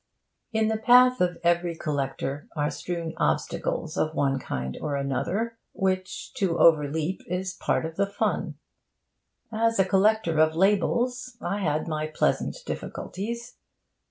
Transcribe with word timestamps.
In 0.51 0.67
the 0.67 0.79
path 0.79 1.21
of 1.21 1.37
every 1.43 1.75
collector 1.75 2.47
are 2.55 2.71
strewn 2.71 3.13
obstacles 3.17 3.97
of 3.97 4.15
one 4.15 4.39
kind 4.39 4.75
or 4.81 4.95
another; 4.95 5.59
which, 5.73 6.33
to 6.37 6.57
overleap, 6.57 7.21
is 7.27 7.53
part 7.53 7.85
of 7.85 7.97
the 7.97 8.07
fun. 8.07 8.55
As 9.53 9.77
a 9.77 9.85
collector 9.85 10.39
of 10.39 10.55
labels 10.55 11.37
I 11.39 11.59
had 11.59 11.87
my 11.87 12.07
pleasant 12.07 12.57
difficulties. 12.65 13.57